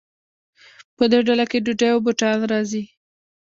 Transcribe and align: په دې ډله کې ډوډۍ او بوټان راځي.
په 0.97 1.03
دې 1.11 1.19
ډله 1.27 1.45
کې 1.51 1.63
ډوډۍ 1.65 1.89
او 1.93 1.99
بوټان 2.05 2.37
راځي. 2.51 2.83